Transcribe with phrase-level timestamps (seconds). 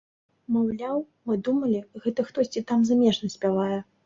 [0.53, 0.97] Маўляў,
[1.31, 3.79] мы думалі, гэта хтосьці там замежны спявае.